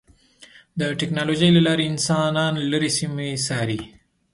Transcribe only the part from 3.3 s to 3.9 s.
څاري.